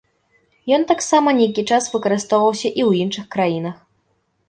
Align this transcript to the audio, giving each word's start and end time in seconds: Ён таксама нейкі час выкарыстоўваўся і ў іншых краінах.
Ён 0.77 0.85
таксама 0.91 1.35
нейкі 1.41 1.67
час 1.71 1.91
выкарыстоўваўся 1.93 2.67
і 2.67 2.75
ў 2.89 3.07
іншых 3.07 3.25
краінах. 3.37 3.75